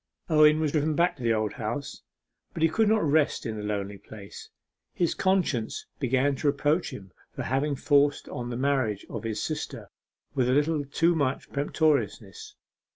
[0.31, 2.01] Owen was driven back to the Old House.
[2.55, 4.49] But he could not rest in the lonely place.
[4.95, 9.91] His conscience began to reproach him for having forced on the marriage of his sister
[10.33, 12.55] with a little too much peremptoriness.